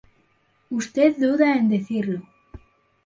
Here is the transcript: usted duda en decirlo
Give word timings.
usted 0.77 1.11
duda 1.19 1.49
en 1.59 1.69
decirlo 1.69 2.19